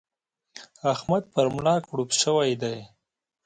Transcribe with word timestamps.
احمد 0.93 1.23
پر 1.33 1.45
ملا 1.55 1.75
کړوپ 1.87 2.09
شوی 2.21 2.51
دی. 2.61 2.77